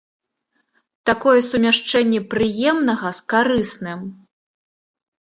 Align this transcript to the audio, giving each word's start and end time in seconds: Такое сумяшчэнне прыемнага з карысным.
Такое 1.09 1.39
сумяшчэнне 1.49 2.21
прыемнага 2.31 3.07
з 3.19 3.27
карысным. 3.35 3.99